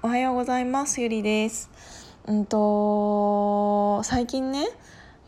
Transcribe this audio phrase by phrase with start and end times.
[0.00, 1.00] おはようございます。
[1.00, 1.68] ゆりです。
[2.28, 4.68] うんと最近ね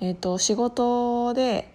[0.00, 1.74] えっ、と仕事で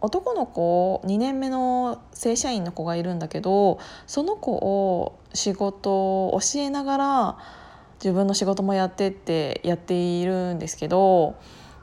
[0.00, 7.38] 男の子2年目の正社員の子がいるんだけどその子を仕事を教えながら
[7.94, 11.34] 自分の仕事もやってってやっているんですけど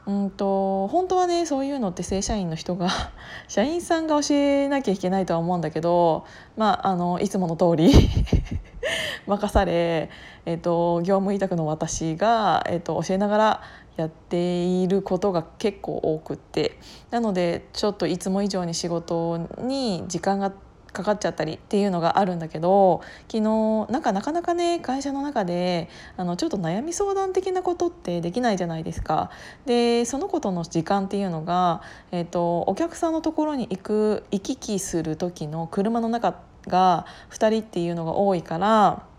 [0.06, 2.88] うんと本当はねそういうのって正社員の人が
[3.48, 6.24] 社員さんが教えなきゃいけないとは思うんだけど
[6.56, 7.92] まああのいつもの通り
[9.26, 10.10] 任され、
[10.46, 13.60] えーと、業務委託の私が、えーと教えながら
[13.96, 16.78] やっていることが結構多くって。
[17.10, 20.52] なのでちょっといつも以上に仕事に時間が
[20.92, 29.30] かかっちゃったりっていうのがあるんだけど昨日なんかなかなかね会社の中であのちょっと悩み相談的なことってできないじゃないですか。
[29.66, 31.82] でそのことの時間っていうのが、
[32.12, 39.09] えーと、お客さんのところに行く行き来する時の車の中が2人っていうのが多いから。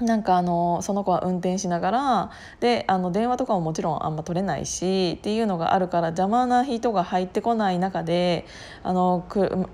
[0.00, 8.46] なんかあのその子は運転しながらであの電話とかももちろんあんま取れないしっていうのがあるから邪魔な人が入ってこない中で
[8.82, 9.24] あの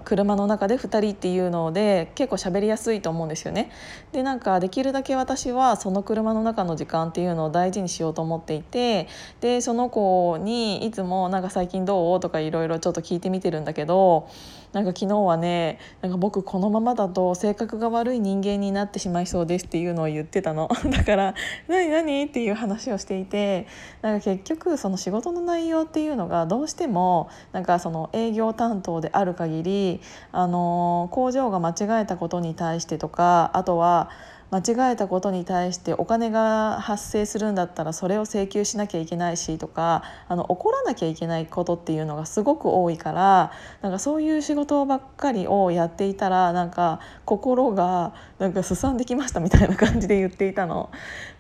[0.05, 3.71] 車の中で2人っていうので結構喋りやすいと思うんですよね。
[4.13, 9.09] でなんかできるだけ私はその車の中の時間っていうのを大事にしようと思っていて
[9.41, 14.29] でその子にいつも「なんか最近どう?」とかいろいろちょっと聞いてみてるんだけど
[14.77, 21.35] なんか昨日はねなんか僕このままだと性格が悪い人間になってしまいそうですっていうのを言ってたの だから
[21.67, 23.67] 「何何?」っていう話をしていて
[24.03, 34.11] なんか結局その仕事の内容っていうのがどうしてもなんかその営業担当である限りあの工場が間違えたことに対してとかあとは
[34.51, 43.53] 間違えたことに対してお金が発生するんだったらそれを請求しなきゃいけないしとかあの怒らなきゃいけないことっていうのがすごく多いから
[43.83, 50.91] なんかそういう仕事ばっかりをやっていたらなんか心がなんかすさんできましたみたいな感じで言っていたの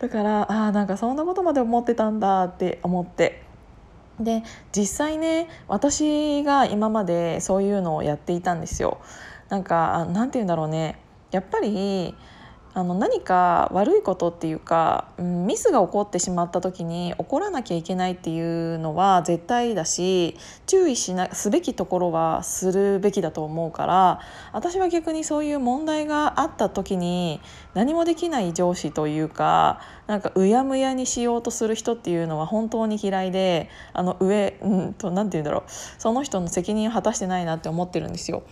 [0.00, 3.44] だからあなんかそんなことまで思ってたんだって思って。
[4.18, 8.98] で実際ね私が今までそういうのをやっていたんですよ。
[9.50, 10.98] なんかなんて言うんだろうね
[11.30, 12.14] やっぱり
[12.76, 18.38] あの何か悪いことっていうか、うん、ミスが起こってしまった時に怒らなきゃいけないってい
[18.74, 24.20] うのは絶対だし注意しなすべきところはするべきだと思うから
[24.52, 27.40] 私は逆にそういう問題があった時に
[27.72, 38.42] 何もできない上司というかなんかうやむやにしようとする人っていうのは本当に嫌いであの上うんと何て言うんだろうその人の責任を果たしてないなって思ってるんですよ。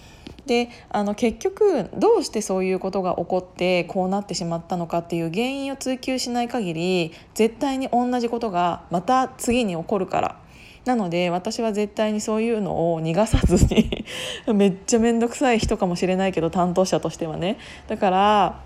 [0.46, 10.44] であの結局どうしてそういうことが起こってこうなってしまったのかっていう原因を追求しない限り絶対に同じことがまた次に起こるから。
[10.84, 14.04] なので私は絶対にそういうのを逃がさずに
[14.54, 17.56] めっちゃ面倒くさい人かもしれないけど担当者としてはね。
[17.88, 18.60] だから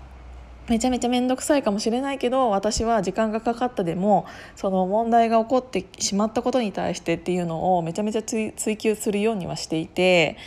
[0.69, 4.25] めちゃめちゃ面倒くさいかもしれないけど私は時間がかかったでも
[4.55, 10.37] その問題が起こってしまったことに対してっていうのをめちゃめちゃ追求するようにはしていて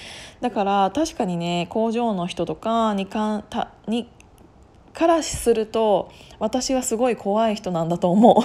[0.40, 4.08] だから確かにね工場の人とかにかたに
[4.94, 8.36] からすると私はすごい怖い人なんだと思う。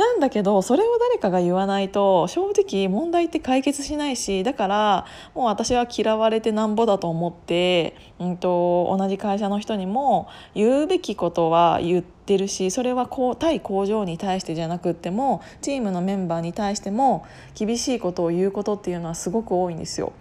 [0.00, 20.14] なんだけどそれを誰かが言わないと正直問題って解決しないしだからもう私は嫌われてなんぼだと思って、うんと、同じ会社の人にも言うべきことは言ってるしそれはこう対工場に対してじゃなくってもチームのメンバーに対しても厳しいことを言うことっていうのはすごく多いんですよ。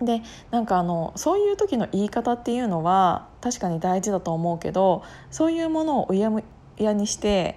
[0.00, 6.44] でなんかあのそういう時の言い方っていうのは確かに大事だと思うけどそういうものをうやむ
[6.76, 7.56] やにして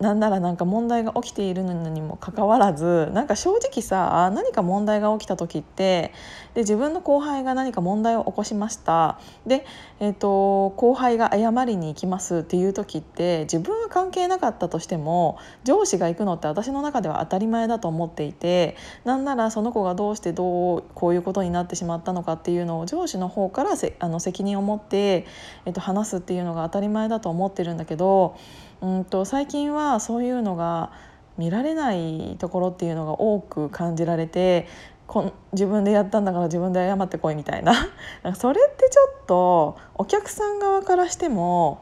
[0.00, 6.12] なんならなんか問題が起きているのにもかかわらずなんか正直さ何か問題が起きた時って
[6.54, 9.20] で自分の後輩が何か問題を起こしました。
[9.46, 9.64] で、
[10.00, 25.26] えーと、後輩が謝りに行きますっていう時って自分は関係なかったとしても上司が行くのって私の中では当たり前だと思っていてなんならその子がどうしてどうこういうことになってしまったのかっていうのを上司の方からせあの責任を持って、
[25.66, 28.36] えーと話すっていうのが当たり前だと思ってるんだけど
[28.80, 30.92] うんと最近はそういうのが
[31.38, 34.66] 見られないところっていうのが多く感じられて
[35.06, 37.74] こん自分でやったんだから自分で謝ってこいみたいな。
[38.36, 41.80] それってちょっとお客さん側からしても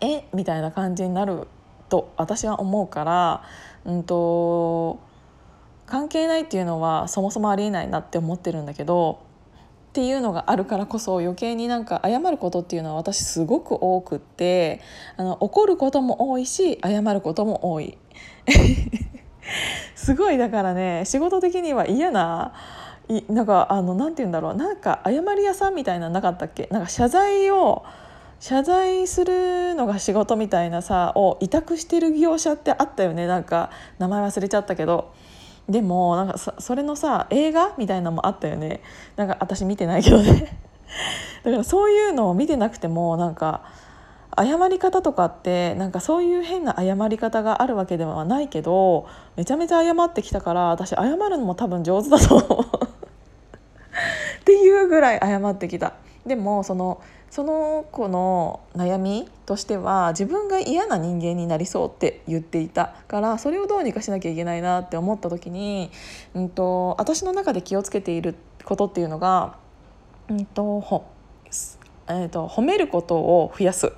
[0.00, 0.24] え？
[0.32, 1.48] みたいな感じになる
[1.88, 3.42] と私は思うから、
[3.84, 4.98] うんと
[5.86, 9.18] 関係ないっていうのはそもそもありえないなって思ってるんだけど
[9.90, 14.80] っていうのがあるからこそ余計になんか謝ることっていうのは私すごく多くって
[15.16, 17.98] あの怒ることも多いし謝ることも多い。
[19.96, 22.52] すごいだからね仕事的には嫌な
[23.08, 26.68] いなんかあのなんて言うんだろうなんか謝り屋さんみたいななかったっけ？
[26.70, 27.82] なんか謝罪を
[28.38, 33.26] 謝罪するのが仕事みたいなさを委託してる業者ってあったよね。
[33.26, 35.10] なんか名前忘れちゃったけど。
[35.70, 38.82] でもなんかそれのさ映画みたいなのもあったよね。
[39.16, 40.58] なんか私見てないけどね。
[41.44, 43.62] だからそういうのを見てなくてもなんか
[44.36, 49.06] 謝り方とかってなんかそういう変な謝り方があるわけではないけど
[49.36, 52.64] めちゃめちゃ謝ってきたから私謝るのも多分上手だと思う。
[54.40, 55.92] っていうぐらい謝ってきた。
[56.26, 57.00] でもその
[57.30, 65.92] その子の悩みとしては自分が嫌な人間になりそうって言っていたからそれをどうにかしなきゃいけないなって思った時に、
[66.34, 68.34] うんと、私の中で気をつけている
[68.64, 69.56] ことっていうのが、
[70.28, 71.06] うんとほ
[72.08, 73.92] えーと、褒めることを増やす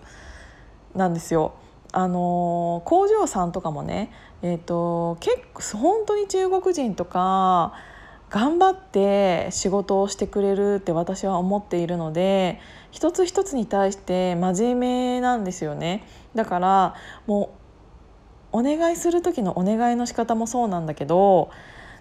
[0.94, 1.54] なんですよ。
[1.94, 4.10] あの工場さんとかもね、
[4.42, 7.74] えーと結構本当に中国人とか
[8.32, 16.02] 頑張って仕事をしてくれるって私は思っているので一つ一つに対して真面目なんですよね。
[16.34, 16.94] だから
[17.26, 17.54] も
[18.52, 21.50] うお願いする時のお願いの仕方もそうなんだけど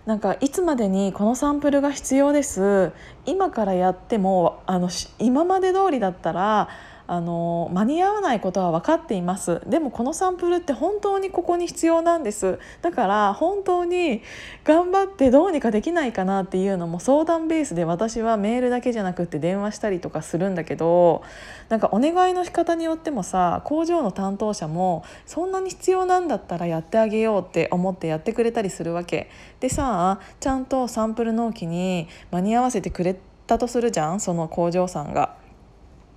[0.05, 2.93] なんかいつまでにこのサンプルが必要です。
[3.25, 4.89] 今からやってもあの
[5.19, 6.69] 今まで通りだったら
[7.11, 9.59] あの間に合わないことは分かっています。
[9.67, 12.57] でもこのサンプルって本当にここに必要なんです。
[12.81, 14.21] だから本当に
[14.63, 21.21] 頑張ってどうにかできないかなっていうのも相談ベースで私はメールだけじゃなくって電話したりとかするんだけど
[21.67, 29.29] なんかお願いの仕方によってもさ工場の担当者もそんなに必要なんだったらやってあげようって思ってやってくれたりするわけ。
[29.59, 35.40] でさちゃんとサンプル納期に間に合わせてくれたとするじゃんその工場さんが。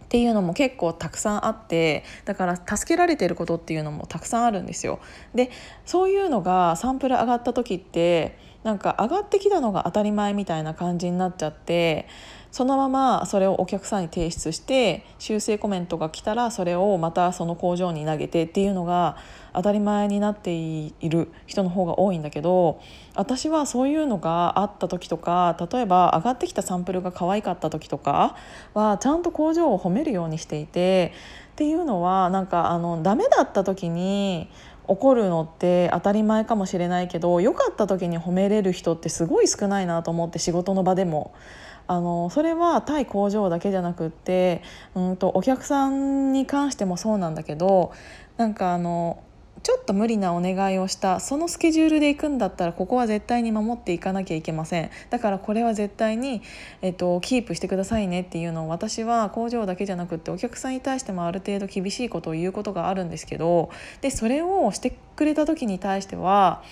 [0.04, 5.00] っていうのも結構たくさんあってだから助けられてることっていうのもたくさんあるんですよ。
[5.34, 5.50] で
[5.84, 12.08] そういうのがサンプル上がった時ってなんか上がってきたのが当たり前みたいな感じになっちゃって
[12.50, 19.16] そのままそれをお客さんに提出して修正コメントが来たらそれをまたその工場に投げてっていうのが
[19.52, 22.80] 当たり前になっている人の方が多いんだけど
[23.16, 28.36] 私はそういうのがあった時とか例えば上がってきたサンプルが可愛かった時とか
[28.72, 31.12] はちゃんと工場を褒めるようにしていて
[31.52, 34.48] っていうのはなんかあのダメだった時に
[34.86, 41.32] 怒るのって当たり前かもしれないけど良かった時に褒めれる人ってすごい少ないなと思って仕事の場でも。
[41.86, 44.62] あのそれは対工場だけじゃなくって、
[44.94, 47.92] うんとお客さんに関してもそうなんだけど
[48.38, 49.22] なんかあの
[49.64, 54.90] ちょっと無理なお願いをしたそのスケジュールで行くんだったらここは絶対に守っていかなきゃいけません。
[55.08, 56.42] だからこれは絶対に、
[56.82, 63.70] えっと、キープしてくださいねっていうのを私は工場だけじゃなくってお客さんに対してもある程度厳しいことを言うことがあるんですけど
[64.02, 66.62] でそれをしてくれた時に対しては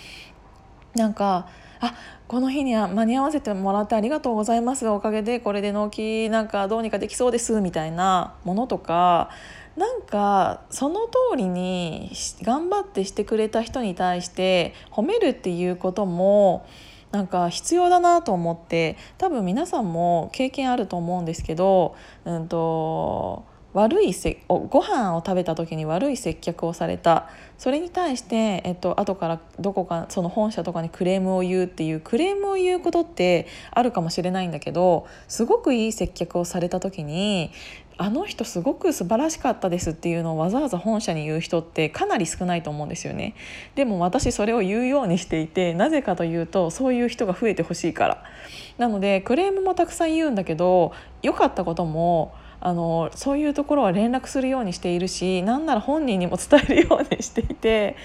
[0.93, 1.47] なんか
[1.79, 1.95] あ
[2.27, 9.29] この日には間に合わせてもらってありがとうございますおかげでこれで納期なんかどうにかできそうですみたいなものとか
[9.75, 12.11] なんかその通りに
[12.41, 16.65] 頑張ってしてくれた人に対して褒めるっていうことも
[17.11, 27.27] なんか必要だなと思って多分皆さんも経験あると思うんですけど、うんと悪いせご飯を食べた時に悪い接客をされた。
[27.57, 37.51] それに対して、えっと後からどこかその本社とかにクレームを言うっていうクレームを言うことってあるかもしれないんだけどすごくいい接客をされた時に
[37.97, 43.35] あの人すごく素晴らしかったですっていうのをわざわざ本社に言う人ってかなり少ないと思うんですよね。
[43.75, 48.23] でも私それを言うようにしていてなぜかというとそういう人が増えてほしいから。
[48.77, 57.95] なのでクレームもたくさん言うんだけど良かったこともあのそういうところは連絡するようにしているしなんなら本人にも伝えるようにしていて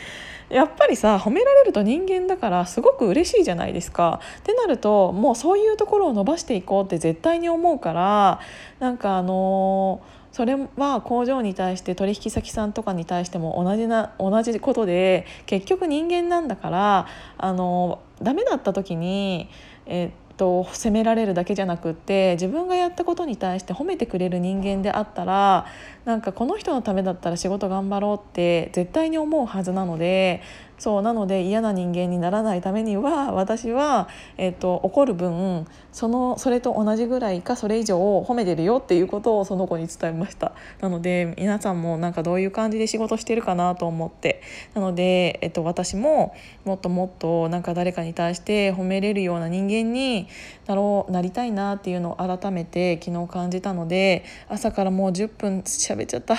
[0.49, 4.21] やっぱりさ褒められると人間だからすごく嬉しいじゃないですか。
[4.41, 8.41] ってなるともうそういうところを伸ばしていこうって絶対に思うから
[8.81, 10.01] なんかあの
[10.33, 19.49] それは工場に対して取引先さんとかに対しても同じな同じことで結局人間なんだからあのダメだった時に
[19.87, 25.67] えっと責められるだけじゃなくって自分がやったことに対して褒めてくれる人間であったら
[26.09, 30.41] なんかこの人のためだったら仕事頑張ろうって絶対に思うはずなので
[30.79, 40.53] そうなので嫌な人間にならないためには私は、えーと、怒る分そのそれと同じぐらいかそれ以上褒めてるよっていうことをその子に伝えました。
[40.81, 44.41] なので皆さんもなんかどういう感じで仕事してるかなと思って。
[44.75, 46.35] なので、えーと、私も
[46.65, 50.29] もっともっとなんか誰かに対して褒めれるような人間に
[50.67, 56.37] なろうなりたいなっていうのを改めて昨日感じたので朝からもう10分しゃ喋っちゃった。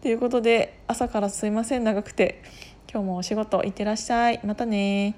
[0.00, 1.84] ということで朝からすいません。
[1.84, 2.42] 長くて。
[2.90, 4.40] 今日もお仕事行ってらっしゃい。
[4.44, 5.14] またね